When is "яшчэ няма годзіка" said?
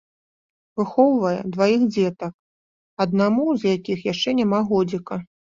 4.13-5.25